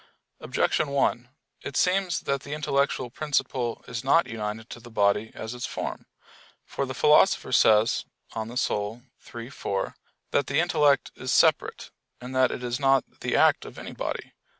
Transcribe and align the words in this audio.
Objection 0.39 0.87
1: 0.89 1.29
It 1.61 1.77
seems 1.77 2.21
that 2.21 2.41
the 2.41 2.53
intellectual 2.55 3.11
principle 3.11 3.85
is 3.87 4.03
not 4.03 4.25
united 4.25 4.67
to 4.71 4.79
the 4.79 4.89
body 4.89 5.29
as 5.35 5.53
its 5.53 5.67
form. 5.67 6.07
For 6.65 6.87
the 6.87 6.95
Philosopher 6.95 7.51
says 7.51 8.05
(De 8.33 8.39
Anima 8.39 8.99
iii, 9.35 9.49
4) 9.51 9.95
that 10.31 10.47
the 10.47 10.59
intellect 10.59 11.11
is 11.13 11.31
"separate," 11.31 11.91
and 12.19 12.35
that 12.35 12.49
it 12.49 12.63
is 12.63 12.79
not 12.79 13.19
the 13.19 13.35
act 13.35 13.63
of 13.63 13.77
any 13.77 13.93
body. 13.93 14.33